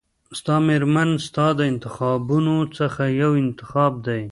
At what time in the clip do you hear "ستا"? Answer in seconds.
0.39-0.55, 1.25-1.45